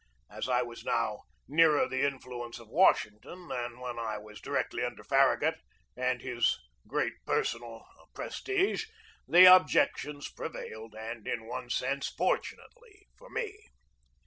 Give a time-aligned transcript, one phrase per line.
[0.31, 5.03] As I was now nearer the influence of Washington than when I was directly under
[5.03, 5.59] Farragut
[5.95, 7.85] and his great personal
[8.15, 8.87] prestige,
[9.27, 13.55] the objections prevailed, and in one sense fortunately for me.